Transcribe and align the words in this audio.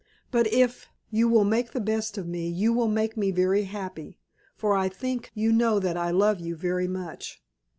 But 0.31 0.51
if 0.51 0.87
you 1.11 1.29
will 1.29 1.43
make 1.43 1.73
the 1.73 1.79
best 1.79 2.17
of 2.17 2.27
me 2.27 2.49
you 2.49 2.73
will 2.73 2.87
make 2.87 3.15
me 3.15 3.29
very 3.29 3.65
happy; 3.65 4.17
for 4.55 4.73
I 4.73 4.89
think 4.89 5.29
you 5.35 5.51
know 5.51 5.77
that 5.77 5.95
I 5.95 6.09
love 6.09 6.39
you 6.39 6.55
very 6.55 6.87
much." 6.87 7.43